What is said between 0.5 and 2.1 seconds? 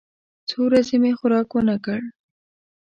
ورځې مې خوراک ونه کړ.